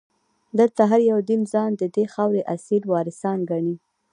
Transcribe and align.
دلته 0.59 0.81
هر 0.91 1.01
یو 1.11 1.19
دین 1.29 1.41
ځان 1.53 1.71
ددې 1.81 2.05
خاورې 2.13 2.41
اصلي 2.55 2.79
وارثان 2.93 3.39
ګڼي. 3.49 3.75